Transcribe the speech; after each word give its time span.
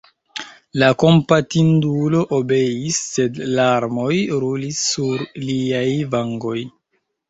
La 0.83 0.87
kompatindulo 1.03 2.23
obeis, 2.39 3.03
sed 3.13 3.39
larmoj 3.61 4.11
rulis 4.45 4.85
sur 4.91 5.27
liaj 5.49 5.89
vangoj. 6.19 6.61